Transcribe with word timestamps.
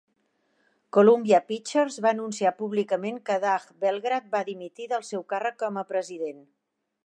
Columbia 0.95 1.39
Pictures 1.51 1.97
va 2.05 2.13
anunciar 2.15 2.53
públicament 2.63 3.19
que 3.29 3.37
Doug 3.45 3.69
Belgrad 3.85 4.33
va 4.35 4.43
dimitir 4.51 4.91
del 4.95 5.07
seu 5.11 5.27
càrrec 5.35 5.63
com 5.65 5.83
a 5.83 5.89
president. 5.95 6.45